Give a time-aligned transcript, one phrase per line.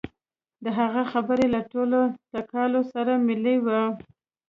[0.63, 2.01] د هغه خبرې له ټوکو
[2.31, 3.81] ټکالو سره ملې وې.